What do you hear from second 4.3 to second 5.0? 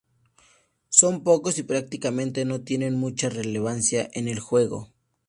juego.